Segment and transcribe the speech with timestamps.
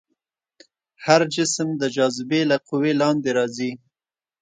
[1.05, 3.71] هر جسم د جاذبې له قوې لاندې راځي.